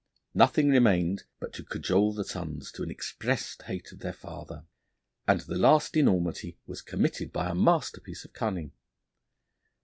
Nothing 0.33 0.69
remained 0.69 1.25
but 1.39 1.53
to 1.53 1.63
cajole 1.63 2.11
the 2.15 2.23
sons 2.23 2.71
into 2.73 2.81
an 2.81 2.89
expressed 2.89 3.61
hatred 3.61 3.99
of 3.99 3.99
their 4.01 4.11
father, 4.13 4.65
and 5.27 5.41
the 5.41 5.59
last 5.59 5.95
enormity 5.95 6.57
was 6.65 6.81
committed 6.81 7.31
by 7.31 7.51
a 7.51 7.53
masterpiece 7.53 8.25
of 8.25 8.33
cunning. 8.33 8.71